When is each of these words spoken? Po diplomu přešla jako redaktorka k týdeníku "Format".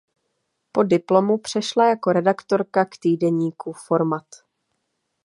Po 0.71 0.83
diplomu 0.83 1.37
přešla 1.37 1.89
jako 1.89 2.11
redaktorka 2.11 2.85
k 2.85 2.97
týdeníku 2.97 3.73
"Format". 3.73 4.25